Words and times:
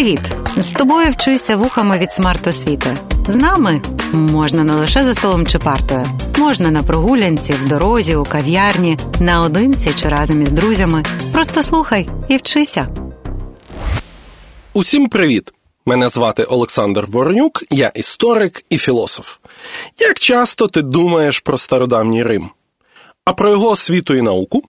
Привіт! 0.00 0.32
З 0.56 0.72
тобою 0.72 1.10
вчуйся 1.10 1.56
вухами 1.56 1.98
від 1.98 2.12
смарт-освіти. 2.12 2.96
З 3.26 3.36
нами 3.36 3.82
можна 4.12 4.64
не 4.64 4.72
лише 4.72 5.04
за 5.04 5.14
столом 5.14 5.46
чи 5.46 5.58
партою, 5.58 6.06
можна 6.38 6.70
на 6.70 6.82
прогулянці, 6.82 7.52
в 7.52 7.68
дорозі, 7.68 8.16
у 8.16 8.24
кав'ярні, 8.24 8.98
наодинці 9.20 9.92
чи 9.94 10.08
разом 10.08 10.42
із 10.42 10.52
друзями. 10.52 11.04
Просто 11.32 11.62
слухай 11.62 12.08
і 12.28 12.36
вчися. 12.36 12.88
Усім 14.72 15.08
привіт! 15.08 15.52
Мене 15.86 16.08
звати 16.08 16.44
Олександр 16.44 17.06
Воронюк, 17.08 17.64
я 17.70 17.88
історик 17.88 18.64
і 18.70 18.78
філософ. 18.78 19.36
Як 19.98 20.18
часто 20.18 20.68
ти 20.68 20.82
думаєш 20.82 21.40
про 21.40 21.58
стародавній 21.58 22.22
Рим? 22.22 22.50
А 23.24 23.32
про 23.32 23.50
його 23.50 23.68
освіту 23.68 24.14
і 24.14 24.22
науку? 24.22 24.62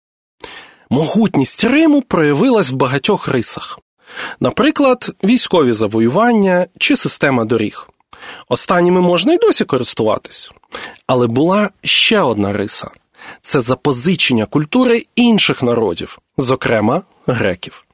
Могутність 0.90 1.64
Риму 1.64 2.02
проявилась 2.02 2.72
в 2.72 2.76
багатьох 2.76 3.28
рисах. 3.28 3.80
Наприклад, 4.40 5.12
військові 5.24 5.74
завоювання 5.74 6.66
чи 6.80 6.96
система 6.96 7.46
доріг. 7.46 7.88
Останніми 8.50 9.02
можна 9.02 9.34
й 9.34 9.38
досі 9.38 9.66
користуватись. 9.66 10.52
Але 11.08 11.28
була 11.28 11.70
ще 11.84 12.22
одна 12.22 12.54
риса 12.54 12.88
це 13.42 13.62
запозичення 13.62 14.46
культури 14.46 15.04
інших 15.16 15.64
народів, 15.64 16.20
зокрема 16.38 17.02
греків. 17.28 17.86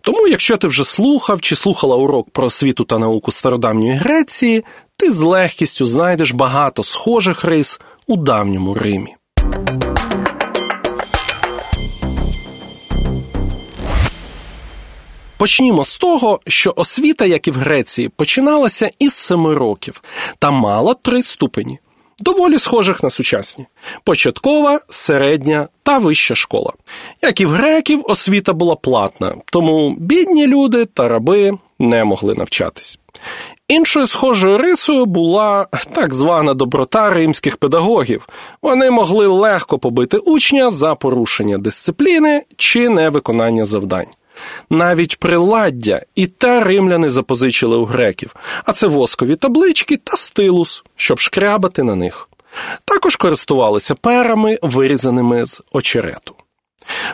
Тому, 0.00 0.28
якщо 0.28 0.56
ти 0.56 0.66
вже 0.66 0.84
слухав 0.84 1.40
чи 1.40 1.56
слухала 1.56 1.96
урок 1.96 2.30
про 2.30 2.46
освіту 2.46 2.84
та 2.84 2.98
науку 2.98 3.32
стародавньої 3.32 3.92
Греції, 3.92 4.64
ти 4.96 5.12
з 5.12 5.20
легкістю 5.20 5.86
знайдеш 5.86 6.32
багато 6.32 6.82
схожих 6.82 7.44
рис 7.44 7.80
у 8.06 8.16
давньому 8.16 8.74
Римі. 8.74 9.16
Почнімо 15.44 15.84
з 15.84 15.98
того, 15.98 16.40
що 16.46 16.72
освіта, 16.76 17.24
як 17.26 17.48
і 17.48 17.50
в 17.50 17.54
Греції, 17.54 18.08
починалася 18.08 18.90
із 18.98 19.14
семи 19.14 19.54
років 19.54 20.02
та 20.38 20.50
мала 20.50 20.94
три 20.94 21.22
ступені, 21.22 21.78
доволі 22.18 22.58
схожих 22.58 23.02
на 23.02 23.10
сучасні: 23.10 23.66
початкова, 24.04 24.80
середня 24.88 25.68
та 25.82 25.98
вища 25.98 26.34
школа. 26.34 26.72
Як 27.22 27.40
і 27.40 27.46
в 27.46 27.50
греків, 27.50 28.02
освіта 28.04 28.52
була 28.52 28.74
платна, 28.76 29.34
тому 29.46 29.96
бідні 29.98 30.46
люди 30.46 30.84
та 30.84 31.08
раби 31.08 31.52
не 31.78 32.04
могли 32.04 32.34
навчатись. 32.34 32.98
Іншою 33.68 34.06
схожою 34.06 34.58
рисою 34.58 35.06
була 35.06 35.66
так 35.92 36.14
звана 36.14 36.54
доброта 36.54 37.10
римських 37.10 37.56
педагогів. 37.56 38.28
Вони 38.62 38.90
могли 38.90 39.26
легко 39.26 39.78
побити 39.78 40.16
учня 40.16 40.70
за 40.70 40.94
порушення 40.94 41.58
дисципліни 41.58 42.42
чи 42.56 42.88
невиконання 42.88 43.64
завдань. 43.64 44.08
Навіть 44.70 45.18
приладдя 45.18 46.02
і 46.14 46.26
те 46.26 46.64
римляни 46.64 47.10
запозичили 47.10 47.76
у 47.76 47.84
греків, 47.84 48.36
а 48.64 48.72
це 48.72 48.86
воскові 48.86 49.36
таблички 49.36 49.96
та 49.96 50.16
стилус, 50.16 50.84
щоб 50.96 51.18
шкрябати 51.18 51.82
на 51.82 51.94
них. 51.94 52.28
Також 52.84 53.16
користувалися 53.16 53.94
перами, 53.94 54.58
вирізаними 54.62 55.46
з 55.46 55.62
очерету. 55.72 56.34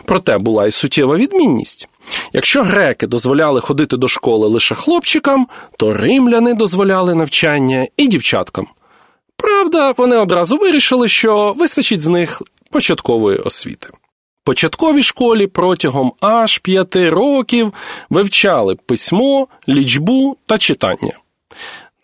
Проте 0.05 0.37
була 0.37 0.67
й 0.67 0.71
суттєва 0.71 1.17
відмінність. 1.17 1.87
Якщо 2.33 2.63
греки 2.63 3.07
дозволяли 3.07 3.61
ходити 3.61 3.97
до 3.97 4.07
школи 4.07 4.47
лише 4.47 4.75
хлопчикам, 4.75 5.47
то 5.77 5.93
римляни 5.93 6.53
дозволяли 6.53 7.15
навчання 7.15 7.87
і 7.97 8.07
дівчаткам. 8.07 8.67
Правда, 9.35 9.93
вони 9.97 10.17
одразу 10.17 10.57
вирішили, 10.57 11.07
що 11.07 11.55
вистачить 11.57 12.01
з 12.01 12.07
них 12.07 12.41
початкової 12.71 13.37
освіти 13.37 13.89
початковій 14.43 15.03
школі 15.03 15.47
протягом 15.47 16.13
аж 16.21 16.57
п'яти 16.57 17.09
років 17.09 17.73
вивчали 18.09 18.75
письмо, 18.75 19.47
лічбу 19.69 20.37
та 20.45 20.57
читання. 20.57 21.19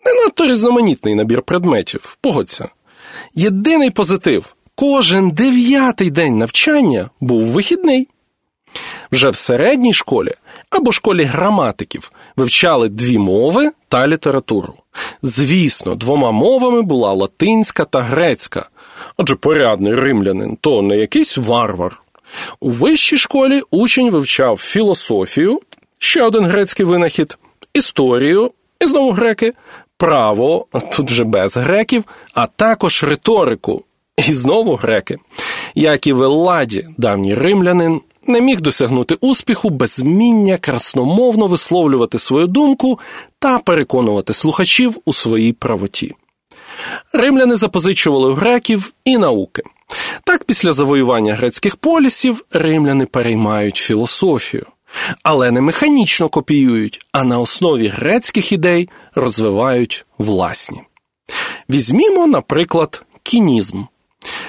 Не 0.04 0.14
надто 0.14 0.46
різноманітний 0.46 1.14
набір 1.14 1.42
предметів, 1.42 2.18
погодься. 2.20 2.68
Єдиний 3.34 3.90
позитив 3.90 4.54
кожен 4.74 5.30
дев'ятий 5.30 6.10
день 6.10 6.38
навчання 6.38 7.10
був 7.20 7.46
вихідний. 7.46 8.08
Вже 9.12 9.30
в 9.30 9.36
середній 9.36 9.92
школі 9.92 10.32
або 10.70 10.92
школі 10.92 11.24
граматиків 11.24 12.12
вивчали 12.36 12.88
дві 12.88 13.18
мови 13.18 13.70
та 13.88 14.08
літературу. 14.08 14.74
Звісно, 15.22 15.94
двома 15.94 16.30
мовами 16.30 16.82
була 16.82 17.12
латинська 17.12 17.84
та 17.84 18.00
грецька, 18.00 18.68
адже 19.16 19.34
порядний 19.34 19.94
римлянин 19.94 20.58
то 20.60 20.82
не 20.82 20.96
якийсь 20.96 21.38
варвар, 21.38 22.00
у 22.60 22.70
вищій 22.70 23.16
школі 23.16 23.62
учень 23.70 24.10
вивчав 24.10 24.58
філософію, 24.58 25.60
ще 25.98 26.22
один 26.22 26.44
грецький 26.44 26.86
винахід, 26.86 27.38
історію, 27.74 28.50
і 28.80 28.86
знову 28.86 29.10
греки, 29.10 29.52
право, 29.96 30.66
тут 30.92 31.10
вже 31.10 31.24
без 31.24 31.56
греків, 31.56 32.04
а 32.34 32.46
також 32.46 33.04
риторику, 33.04 33.84
і 34.28 34.34
знову 34.34 34.74
греки. 34.74 35.18
Як 35.74 36.06
і 36.06 36.12
в 36.12 36.22
Елладі, 36.22 36.88
давній 36.96 37.34
римлянин, 37.34 38.00
не 38.26 38.40
міг 38.40 38.60
досягнути 38.60 39.16
успіху 39.20 39.70
без 39.70 40.00
вміння 40.00 40.56
красномовно 40.56 41.46
висловлювати 41.46 42.18
свою 42.18 42.46
думку 42.46 42.98
та 43.38 43.58
переконувати 43.58 44.32
слухачів 44.32 44.98
у 45.04 45.12
своїй 45.12 45.52
правоті. 45.52 46.14
Римляни 47.12 47.56
запозичували 47.56 48.30
у 48.30 48.34
греків 48.34 48.92
і 49.04 49.18
науки. 49.18 49.62
Так, 50.28 50.44
після 50.44 50.72
завоювання 50.72 51.34
грецьких 51.34 51.76
полісів 51.76 52.44
римляни 52.50 53.06
переймають 53.06 53.76
філософію, 53.76 54.66
але 55.22 55.50
не 55.50 55.60
механічно 55.60 56.28
копіюють, 56.28 57.06
а 57.12 57.24
на 57.24 57.38
основі 57.38 57.88
грецьких 57.88 58.52
ідей 58.52 58.88
розвивають 59.14 60.06
власні. 60.18 60.82
Візьмімо, 61.70 62.26
наприклад, 62.26 63.02
кінізм. 63.22 63.82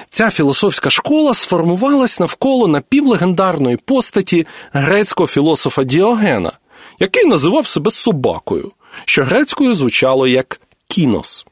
Ця 0.08 0.30
філософська 0.30 0.90
школа 0.90 1.34
сформувалась 1.34 2.20
навколо 2.20 2.68
напівлегендарної 2.68 3.76
постаті 3.76 4.46
грецького 4.72 5.26
філософа 5.26 5.84
Діогена, 5.84 6.52
який 6.98 7.24
називав 7.24 7.66
себе 7.66 7.90
собакою, 7.90 8.72
що 9.04 9.24
грецькою 9.24 9.74
звучало 9.74 10.26
як 10.26 10.60
кінос. 10.88 11.46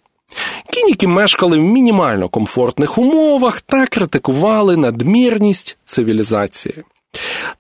Кініки 0.73 1.07
мешкали 1.07 1.59
в 1.59 1.63
мінімально 1.63 2.29
комфортних 2.29 2.99
умовах 2.99 3.61
та 3.61 3.87
критикували 3.87 4.77
надмірність 4.77 5.79
цивілізації. 5.85 6.85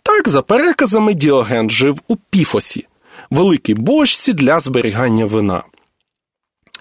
Так, 0.03 0.29
за 0.29 0.43
переказами, 0.43 1.15
Діоген 1.15 1.71
жив 1.71 2.01
у 2.09 2.17
піфосі, 2.17 2.87
великій 3.31 3.75
бочці 3.75 4.33
для 4.33 4.61
зберігання 4.61 5.25
вина. 5.25 5.63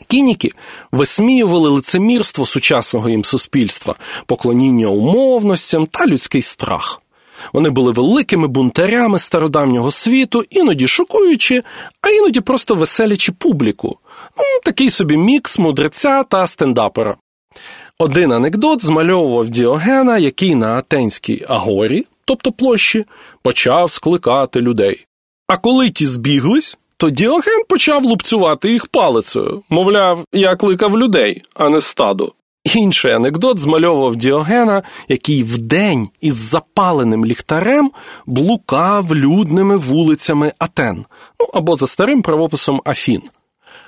Кініки 0.08 0.52
висміювали 0.92 1.70
лицемірство 1.70 2.46
сучасного 2.46 3.10
їм 3.10 3.26
суспільства, 3.26 3.96
поклоніння 4.26 4.88
умовностям 4.88 5.86
та 5.86 6.06
людський 6.06 6.42
страх. 6.42 7.02
Вони 7.54 7.70
були 7.70 7.92
великими 7.92 8.48
бунтарями 8.48 9.20
стародавнього 9.20 9.92
світу, 9.92 10.44
іноді 10.50 10.88
шокуючи, 10.88 11.64
а 12.02 12.10
іноді 12.10 12.42
просто 12.42 12.76
веселячи 12.76 13.32
публіку. 13.32 14.00
Такий 14.64 14.90
собі 14.90 15.18
мікс 15.18 15.60
мудреця 15.60 16.24
та 16.24 16.48
стендапера. 16.48 17.16
Один 18.00 18.32
анекдот 18.32 18.86
змальовував 18.86 19.50
Діогена, 19.50 20.18
який 20.18 20.56
на 20.56 20.78
Атенській 20.78 21.46
агорі, 21.48 22.06
тобто 22.26 22.52
площі, 22.52 23.06
почав 23.42 23.92
скликати 23.92 24.62
людей. 24.62 25.06
А 25.48 25.58
коли 25.58 25.90
ті 25.90 26.06
збіглись, 26.06 26.78
то 26.98 27.10
Діоген 27.10 27.64
почав 27.70 28.04
лупцювати 28.04 28.72
їх 28.72 28.88
палицею, 28.88 29.64
мовляв, 29.70 30.26
я 30.34 30.56
кликав 30.56 30.98
людей, 30.98 31.44
а 31.54 31.70
не 31.70 31.82
стадо. 31.82 32.34
Інший 32.76 33.12
анекдот 33.12 33.60
змальовував 33.60 34.16
Діогена, 34.16 34.84
який 35.08 35.44
вдень 35.44 36.10
із 36.22 36.36
запаленим 36.36 37.26
ліхтарем 37.26 37.92
блукав 38.26 39.16
людними 39.16 39.78
вулицями 39.78 40.52
Атен, 40.60 41.06
ну 41.40 41.46
або 41.54 41.76
за 41.76 41.88
старим 41.88 42.22
правописом 42.22 42.82
Афін. 42.86 43.22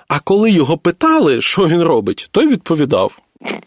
А 0.10 0.20
коли 0.20 0.52
його 0.52 0.78
питали, 0.78 1.42
що 1.42 1.68
він 1.68 1.82
робить, 1.82 2.30
той 2.32 2.48
відповідав: 2.48 3.20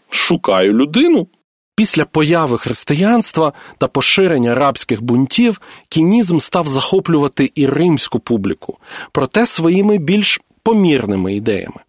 Шукаю 0.09 0.73
людину. 0.73 1.27
Після 1.75 2.05
появи 2.05 2.57
християнства 2.57 3.53
та 3.77 3.87
поширення 3.87 4.55
рабських 4.55 5.01
бунтів 5.03 5.61
кінізм 5.89 6.39
став 6.39 6.67
захоплювати 6.67 7.51
і 7.55 7.65
римську 7.65 8.19
публіку, 8.19 8.77
проте 9.11 9.45
своїми 9.45 9.97
більш 9.97 10.41
помірними 10.63 11.35
ідеями. 11.35 11.79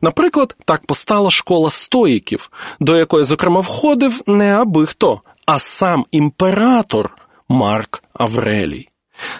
Наприклад, 0.00 0.56
так 0.64 0.86
постала 0.86 1.30
школа 1.30 1.70
стоїків, 1.70 2.50
до 2.80 2.96
якої, 2.96 3.24
зокрема, 3.24 3.60
входив 3.60 4.22
не 4.26 4.54
аби 4.54 4.86
хто, 4.86 5.20
а 5.46 5.58
сам 5.58 6.04
імператор 6.10 7.16
Марк 7.48 8.02
Аврелій. 8.14 8.88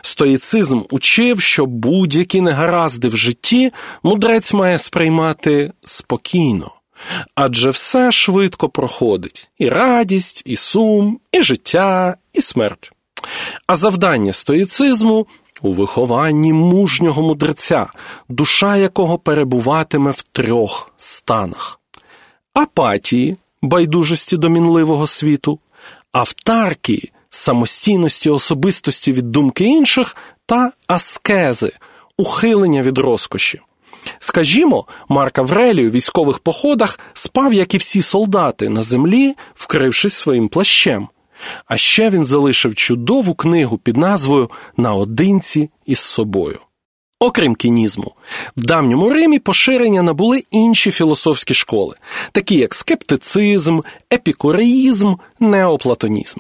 Стоїцизм 0.03 0.83
учив, 0.91 1.41
що 1.41 1.67
будь-які 1.67 2.41
негаразди 2.41 3.09
в 3.09 3.17
житті 3.17 3.73
мудрець 4.03 4.53
має 4.53 4.79
сприймати 4.79 5.73
спокійно, 5.81 6.71
адже 7.35 7.71
все 7.71 8.13
швидко 8.13 8.69
проходить 8.69 9.49
і 9.59 9.69
радість, 9.69 10.43
і 10.47 10.57
сум, 10.57 11.21
і 11.33 11.43
життя, 11.43 12.17
і 12.33 12.41
смерть. 12.41 12.93
А 13.67 13.77
завдання 13.77 14.33
стоїцизму 14.33 15.27
у 15.63 15.73
вихованні 15.73 16.53
мужнього 16.53 17.23
мудреця, 17.23 17.87
душа 18.29 18.77
якого 18.77 19.19
перебуватиме 19.19 20.11
в 20.11 20.23
трьох 20.23 20.93
станах: 20.97 21.81
апатії, 22.55 23.37
байдужості 23.63 24.37
до 24.37 24.49
мінливого 24.49 25.07
світу, 25.07 25.59
автаркії, 26.13 27.13
самостійності 27.35 28.31
особистості 28.31 29.13
від 29.13 29.33
думки 29.33 29.65
інших 29.65 30.17
та 30.47 30.73
аскези, 30.87 31.73
ухилення 32.17 32.83
від 32.83 32.99
розкоші. 32.99 33.61
Скажімо, 34.19 34.87
Марк 35.09 35.39
Аврелій 35.39 35.89
у 35.89 35.91
військових 35.91 36.39
походах 36.39 37.01
спав, 37.15 37.53
як 37.53 37.75
і 37.75 37.79
всі 37.79 38.03
солдати, 38.03 38.69
на 38.69 38.83
землі, 38.83 39.35
вкрившись 39.55 40.15
своїм 40.15 40.49
плащем. 40.49 41.09
А 41.67 41.79
ще 41.79 42.11
він 42.11 42.25
залишив 42.25 42.75
чудову 42.75 43.35
книгу 43.35 43.79
під 43.79 43.97
назвою 43.97 44.51
Наодинці 44.77 45.71
із 45.87 45.99
собою. 45.99 46.59
Окрім 47.19 47.55
кінізму, 47.55 48.15
в 48.57 48.65
давньому 48.65 49.11
Римі 49.11 49.39
поширення 49.39 50.03
набули 50.03 50.43
інші 50.51 50.91
філософські 50.91 51.55
школи, 51.55 51.97
такі 52.33 52.57
як 52.57 52.75
скептицизм, 52.75 53.81
епікуреїзм, 54.13 55.15
неоплатонізм. 55.41 56.39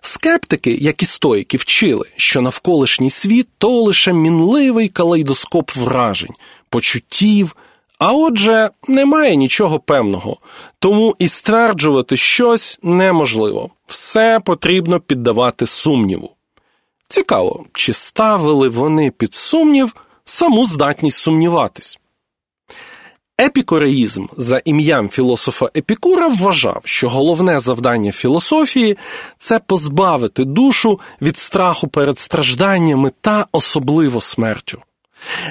Скептики, 0.00 0.70
як 0.80 1.02
і 1.02 1.06
стоїки, 1.06 1.56
вчили, 1.56 2.06
що 2.16 2.40
навколишній 2.40 3.10
світ 3.10 3.48
то 3.58 3.68
лише 3.68 4.12
мінливий 4.12 4.88
калейдоскоп 4.88 5.76
вражень, 5.76 6.34
почуттів, 6.68 7.56
а 7.98 8.12
отже, 8.12 8.70
немає 8.88 9.36
нічого 9.36 9.80
певного, 9.80 10.36
тому 10.78 11.16
і 11.18 11.28
стверджувати 11.28 12.16
щось 12.16 12.78
неможливо, 12.82 13.70
все 13.86 14.40
потрібно 14.44 15.00
піддавати 15.00 15.66
сумніву. 15.66 16.30
Цікаво, 17.08 17.64
чи 17.72 17.92
ставили 17.92 18.68
вони 18.68 19.10
під 19.10 19.34
сумнів 19.34 19.96
саму 20.24 20.66
здатність 20.66 21.18
сумніватись. 21.18 21.98
Епікуреїзм 23.40 24.26
за 24.36 24.60
ім'ям 24.64 25.08
філософа 25.08 25.66
Епікура 25.76 26.28
вважав, 26.28 26.80
що 26.84 27.08
головне 27.08 27.60
завдання 27.60 28.12
філософії 28.12 28.96
це 29.36 29.58
позбавити 29.58 30.44
душу 30.44 31.00
від 31.22 31.38
страху 31.38 31.88
перед 31.88 32.18
стражданнями 32.18 33.12
та 33.20 33.46
особливо 33.52 34.20
смертю. 34.20 34.82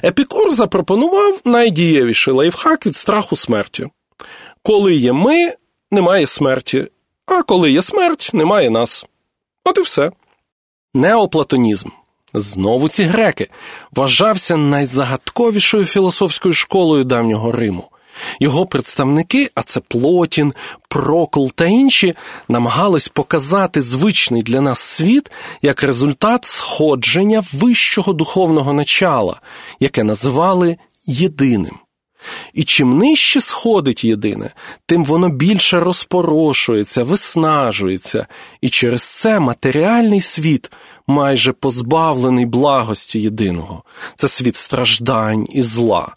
Епікур 0.03 0.51
запропонував 0.51 1.39
найдієвіший 1.45 2.33
лайфхак 2.33 2.85
від 2.85 2.95
страху 2.95 3.35
смерті. 3.35 3.87
Коли 4.61 4.95
є 4.95 5.13
ми, 5.13 5.53
немає 5.91 6.27
смерті, 6.27 6.87
а 7.25 7.43
коли 7.43 7.71
є 7.71 7.81
смерть, 7.81 8.29
немає 8.33 8.69
нас. 8.69 9.05
От 9.63 9.77
і 9.77 9.81
все. 9.81 10.11
Неоплатонізм. 10.93 11.89
Знову 12.33 12.89
ці 12.89 13.03
греки 13.03 13.50
вважався 13.95 14.57
найзагадковішою 14.57 15.85
філософською 15.85 16.53
школою 16.53 17.03
давнього 17.03 17.51
Риму. 17.51 17.83
Його 18.39 18.65
представники, 18.65 19.51
а 19.56 19.63
це 19.63 19.79
Плотін, 19.79 20.53
Прокл 20.89 21.47
та 21.56 21.65
інші, 21.65 22.15
намагались 22.47 23.07
показати 23.07 23.81
звичний 23.81 24.44
для 24.44 24.62
нас 24.62 24.79
світ 24.79 25.31
як 25.62 25.83
результат 25.83 26.45
сходження 26.45 27.44
вищого 27.53 28.13
духовного 28.13 28.73
начала, 28.73 29.41
яке 29.80 30.03
називали 30.03 30.77
єдиним. 31.06 31.80
І 32.53 32.63
чим 32.63 32.97
нижче 32.97 33.41
сходить 33.41 34.03
єдине, 34.03 34.51
тим 34.85 35.05
воно 35.05 35.29
більше 35.29 35.79
розпорошується, 35.79 37.03
виснажується, 37.03 38.27
і 38.61 38.69
через 38.69 39.03
це 39.03 39.39
матеріальний 39.39 40.21
світ 40.21 40.71
майже 41.07 41.51
позбавлений 41.51 42.45
благості 42.45 43.19
єдиного. 43.19 43.83
Це 44.15 44.27
світ 44.27 44.55
страждань 44.55 45.47
і 45.49 45.61
зла. 45.61 46.15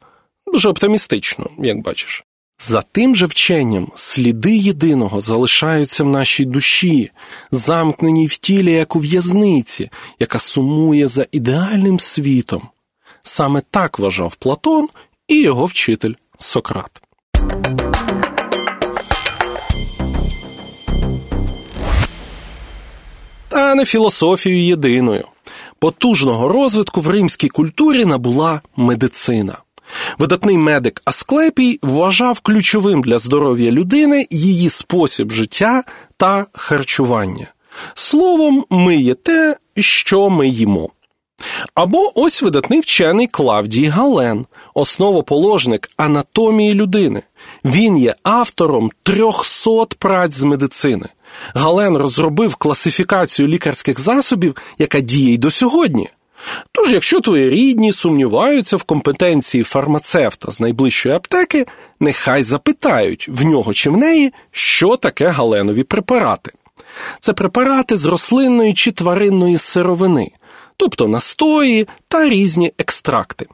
Дуже 0.52 0.68
оптимістично, 0.68 1.50
як 1.58 1.82
бачиш. 1.82 2.24
За 2.62 2.82
тим 2.82 3.16
же 3.16 3.26
вченням 3.26 3.92
сліди 3.94 4.56
єдиного 4.56 5.20
залишаються 5.20 6.04
в 6.04 6.06
нашій 6.06 6.44
душі, 6.44 7.10
замкненій 7.50 8.26
в 8.26 8.36
тілі, 8.36 8.72
як 8.72 8.96
у 8.96 8.98
в'язниці, 8.98 9.90
яка 10.18 10.38
сумує 10.38 11.08
за 11.08 11.26
ідеальним 11.32 12.00
світом. 12.00 12.68
Саме 13.22 13.62
так 13.70 13.98
вважав 13.98 14.34
Платон 14.34 14.88
і 15.30 15.42
його 15.42 15.66
вчитель 15.66 16.12
Сократ. 16.38 17.02
Та 23.48 23.74
не 23.74 23.84
філософією 23.84 24.64
єдиною. 24.64 25.24
Потужного 25.78 26.48
розвитку 26.48 27.00
в 27.00 27.08
римській 27.08 27.48
культурі 27.48 28.04
набула 28.04 28.60
медицина. 28.76 29.56
Видатний 30.18 30.58
медик 30.58 31.02
Асклепій 31.04 31.78
вважав 31.82 32.40
ключовим 32.40 33.02
для 33.02 33.18
здоров'я 33.18 33.70
людини 33.70 34.26
її 34.30 34.68
спосіб 34.68 35.32
життя 35.32 35.84
та 36.16 36.46
харчування. 36.52 37.46
Словом, 37.94 38.64
ми 38.70 38.96
є 38.96 39.14
те, 39.14 39.56
що 39.76 40.30
ми 40.30 40.48
їмо. 40.48 40.90
Або 41.74 42.12
ось 42.14 42.42
видатний 42.42 42.80
вчений 42.80 43.26
Клавдій 43.26 43.84
Гален, 43.84 44.46
основоположник 44.74 45.90
анатомії 45.96 46.74
людини. 46.74 47.22
Він 47.64 47.96
є 47.96 48.14
автором 48.22 48.90
300 49.02 49.86
праць 49.98 50.34
з 50.34 50.42
медицини. 50.42 51.06
Гален 51.54 51.96
розробив 51.96 52.54
класифікацію 52.56 53.48
лікарських 53.48 54.00
засобів, 54.00 54.56
яка 54.78 55.00
діє 55.00 55.34
й 55.34 55.38
до 55.38 55.50
сьогодні. 55.50 56.08
Тож, 56.72 56.92
якщо 56.92 57.20
твої 57.20 57.50
рідні 57.50 57.92
сумніваються 57.92 58.76
в 58.76 58.82
компетенції 58.82 59.64
фармацевта 59.64 60.52
з 60.52 60.60
найближчої 60.60 61.14
аптеки, 61.14 61.66
нехай 62.00 62.42
запитають 62.42 63.28
в 63.28 63.44
нього 63.44 63.74
чи 63.74 63.90
в 63.90 63.96
неї, 63.96 64.32
що 64.50 64.96
таке 64.96 65.28
галенові 65.28 65.82
препарати. 65.82 66.52
Це 67.20 67.32
препарати 67.32 67.96
з 67.96 68.06
рослинної 68.06 68.74
чи 68.74 68.90
тваринної 68.90 69.58
сировини, 69.58 70.30
тобто 70.76 71.08
настої 71.08 71.88
та 72.08 72.28
різні 72.28 72.72
екстракти. 72.78 73.46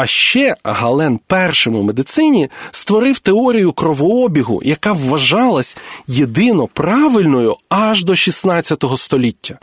А 0.00 0.06
ще 0.06 0.56
Гален 0.64 1.20
першим 1.26 1.76
у 1.76 1.82
медицині 1.82 2.50
створив 2.70 3.18
теорію 3.18 3.72
кровообігу, 3.72 4.60
яка 4.64 4.92
вважалась 4.92 5.76
єдино 6.06 6.66
правильною 6.66 7.56
аж 7.68 8.04
до 8.04 8.16
16 8.16 8.84
століття. 8.96 9.58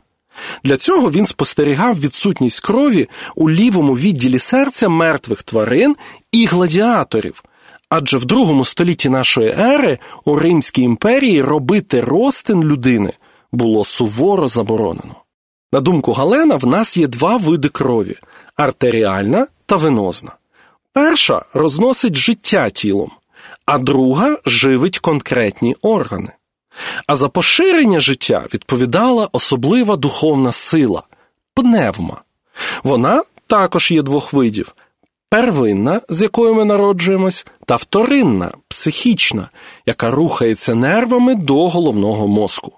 Для 0.64 0.78
цього 0.78 1.12
він 1.12 1.26
спостерігав 1.26 2.00
відсутність 2.00 2.60
крові 2.60 3.10
у 3.36 3.50
лівому 3.50 3.94
відділі 3.94 4.40
серця 4.40 4.90
мертвих 4.90 5.44
тварин 5.44 5.96
і 6.32 6.46
гладіаторів. 6.46 7.44
Адже 7.90 8.18
в 8.18 8.26
другому 8.26 8.66
столітті 8.66 9.10
нашої 9.10 9.50
ери 9.50 9.98
у 10.26 10.36
Римській 10.36 10.82
імперії 10.82 11.42
робити 11.42 12.02
розтин 12.02 12.64
людини 12.64 13.14
було 13.52 13.86
суворо 13.86 14.48
заборонено. 14.48 15.16
На 15.72 15.80
думку 15.80 16.12
Галена, 16.12 16.56
в 16.56 16.68
нас 16.68 16.98
є 16.98 17.08
два 17.08 17.38
види 17.38 17.70
крові 17.70 18.16
артеріальна 18.56 19.48
та 19.68 19.76
венозна. 19.76 20.32
Перша 20.94 21.46
розносить 21.54 22.16
життя 22.16 22.70
тілом, 22.70 23.12
а 23.66 23.78
друга 23.78 24.38
живить 24.46 25.00
конкретні 25.00 25.76
органи. 25.82 26.32
А 27.08 27.16
за 27.16 27.30
поширення 27.30 28.00
життя 28.00 28.46
відповідала 28.54 29.30
особлива 29.32 29.96
духовна 29.96 30.52
сила 30.52 31.04
пневма. 31.54 32.22
Вона 32.84 33.24
також 33.48 33.92
є 33.92 34.02
двох 34.02 34.34
видів: 34.34 34.76
первинна, 35.30 36.02
з 36.10 36.22
якою 36.22 36.56
ми 36.56 36.66
народжуємось, 36.66 37.46
та 37.66 37.76
вторинна, 37.76 38.52
психічна, 38.68 39.50
яка 39.86 40.12
рухається 40.12 40.76
нервами 40.76 41.36
до 41.36 41.70
головного 41.70 42.28
мозку. 42.28 42.74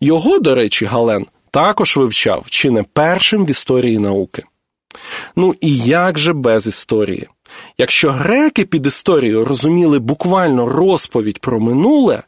Його, 0.00 0.38
до 0.38 0.54
речі, 0.54 0.84
Гален 0.84 1.26
також 1.50 1.96
вивчав 1.96 2.44
чи 2.50 2.70
не 2.70 2.82
першим 2.82 3.46
в 3.46 3.50
історії 3.50 3.98
науки. 3.98 4.44
Ну 5.36 5.54
і 5.60 5.78
як 5.78 6.18
же 6.18 6.32
без 6.32 6.66
історії? 6.66 7.28
Якщо 7.78 8.10
греки 8.12 8.64
під 8.64 8.86
історією 8.86 9.44
розуміли 9.44 9.98
буквально 9.98 10.66
розповідь 10.66 11.38
про 11.38 11.60
минуле, 11.60 12.22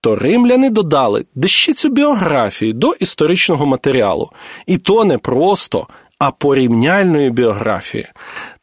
то 0.00 0.16
римляни 0.16 0.70
додали 0.70 1.24
дещицю 1.34 1.88
біографії 1.88 2.72
до 2.72 2.92
історичного 2.92 3.66
матеріалу, 3.66 4.30
і 4.66 4.78
то 4.78 5.04
не 5.04 5.18
просто, 5.18 5.86
а 6.18 6.30
порівняльної 6.30 7.30
біографії. 7.30 8.06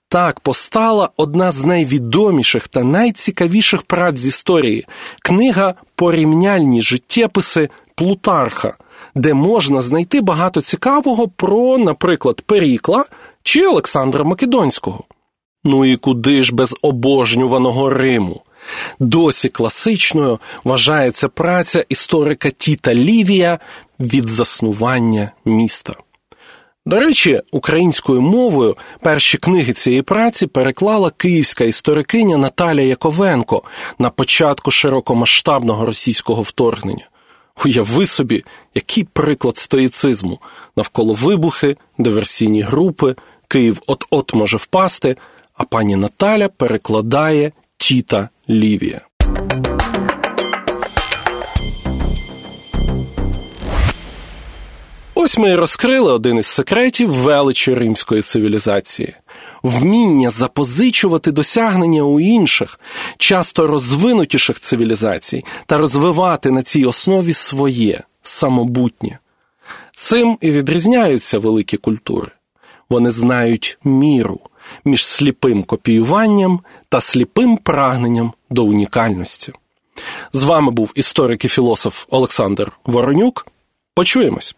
Так 0.10 0.40
постала 0.40 1.10
одна 1.18 1.52
з 1.52 1.66
найвідоміших 1.66 2.68
та 2.68 2.84
найцікавіших 2.84 3.82
праць 3.82 4.18
з 4.18 4.26
історії 4.28 4.86
книга 5.22 5.74
Порівняльні 5.96 6.82
життєписи 6.82 7.70
Плутарха, 7.96 8.74
де 9.16 9.34
можна 9.34 9.82
знайти 9.82 10.22
багато 10.22 10.62
цікавого 10.62 11.28
про, 11.28 11.78
наприклад, 11.78 12.42
Перікла 12.42 13.06
чи 13.44 13.68
Олександра 13.68 14.24
Македонського. 14.24 15.04
Ну 15.64 15.86
і 15.86 15.96
куди 15.96 16.44
ж 16.44 16.56
без 16.56 16.76
обожнюваного 16.82 17.90
Риму? 17.90 18.42
Досі 19.00 19.50
класичною 19.50 20.40
вважається 20.64 21.30
праця 21.30 21.86
історика 21.90 22.50
Тіта 22.50 22.94
Лівія 22.94 23.60
від 24.00 24.30
заснування 24.30 25.32
міста. 25.46 25.94
До 26.86 27.00
речі, 27.00 27.42
українською 27.52 28.22
мовою 28.22 28.78
перші 29.02 29.38
книги 29.38 29.74
цієї 29.74 30.02
праці 30.02 30.48
переклала 30.48 31.10
київська 31.10 31.64
історикиня 31.64 32.38
Наталія 32.38 32.88
Яковенко 32.88 33.64
на 34.00 34.10
початку 34.10 34.72
широкомасштабного 34.72 35.86
російського 35.86 36.42
вторгнення. 36.42 37.08
Уяви 37.66 38.06
собі, 38.06 38.44
який 38.76 39.04
приклад 39.04 39.58
стоїцизму 39.58 40.40
навколо 40.78 41.14
вибухи, 41.14 41.78
диверсійні 41.98 42.62
групи, 42.62 43.16
Київ 43.54 43.82
от-от 43.88 44.34
може 44.34 44.58
впасти, 44.58 45.16
а 45.54 45.64
пані 45.64 45.96
Наталя 45.96 46.50
перекладає 46.50 47.52
Тіта 47.78 48.30
Лівія. 48.50 49.02
Ось 55.16 55.38
ми 55.38 55.50
і 55.50 55.56
розкрили 55.56 56.14
один 56.14 56.38
із 56.38 56.48
секретів 56.48 57.10
величі 57.12 57.74
римської 57.74 58.22
цивілізації 58.22 59.14
вміння 59.64 60.30
запозичувати 60.30 61.32
досягнення 61.32 62.04
у 62.04 62.20
інших, 62.20 62.80
часто 63.18 63.68
розвинутіших 63.68 64.60
цивілізацій 64.60 65.44
та 65.66 65.78
розвивати 65.78 66.52
на 66.52 66.64
цій 66.64 66.86
основі 66.86 67.34
своє 67.34 68.04
самобутнє. 68.24 69.20
Цим 69.96 70.38
і 70.42 70.52
відрізняються 70.52 71.40
великі 71.40 71.78
культури. 71.78 72.32
Вони 72.90 73.12
знають 73.12 73.78
міру 73.84 74.40
між 74.86 75.06
сліпим 75.06 75.64
копіюванням 75.64 76.60
та 76.90 77.02
сліпим 77.02 77.58
прагненням 77.58 78.34
до 78.50 78.64
унікальності. 78.64 79.54
З 80.32 80.44
вами 80.44 80.72
був 80.72 80.92
історик 80.96 81.46
і 81.46 81.48
філософ 81.48 82.06
Олександр 82.10 82.72
Воронюк. 82.86 83.48
Почуємось. 83.96 84.56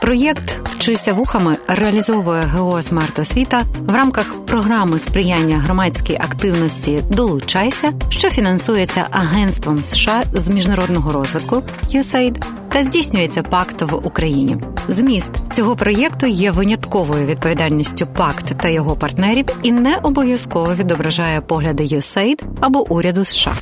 Проєкт 0.00 0.64
Вчися 0.84 1.12
вухами 1.12 1.56
реалізовує 1.68 2.42
ГО 2.42 2.82
«Смарт 2.82 3.18
Освіта» 3.18 3.62
в 3.80 3.94
рамках 3.94 4.46
програми 4.46 4.98
сприяння 4.98 5.58
громадській 5.58 6.14
активності 6.14 7.00
Долучайся, 7.10 7.92
що 8.08 8.30
фінансується 8.30 9.06
Агентством 9.10 9.78
США 9.78 10.22
з 10.32 10.48
міжнародного 10.48 11.12
розвитку 11.12 11.62
USAID 11.92 12.44
та 12.68 12.82
здійснюється 12.82 13.42
пакт 13.42 13.82
в 13.82 13.94
Україні. 13.94 14.56
Зміст 14.88 15.30
цього 15.52 15.76
проєкту 15.76 16.26
є 16.26 16.50
винятковою 16.50 17.26
відповідальністю 17.26 18.06
пакт 18.06 18.52
та 18.62 18.68
його 18.68 18.96
партнерів 18.96 19.44
і 19.62 19.72
не 19.72 19.96
обов'язково 19.96 20.74
відображає 20.74 21.40
погляди 21.40 21.84
USAID 21.84 22.42
або 22.60 22.92
уряду 22.92 23.24
США. 23.24 23.54